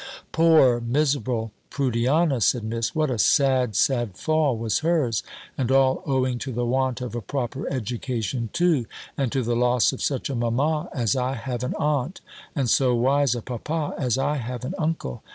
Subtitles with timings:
[0.31, 5.21] "Poor, miserable Prudiana!" said Miss "What a sad, sad fall was hers.
[5.59, 8.87] And all owing to the want of a proper education too!
[9.15, 12.19] And to the loss of such a mamma, as I have an aunt;
[12.55, 15.21] and so wise a papa as I have an uncle!